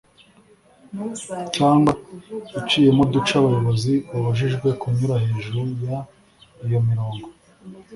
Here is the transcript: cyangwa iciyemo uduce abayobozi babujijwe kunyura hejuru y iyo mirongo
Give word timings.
cyangwa 1.55 1.91
iciyemo 2.59 3.01
uduce 3.05 3.31
abayobozi 3.39 3.93
babujijwe 4.09 4.67
kunyura 4.81 5.15
hejuru 5.23 5.59
y 6.61 6.63
iyo 6.67 6.79
mirongo 6.89 7.25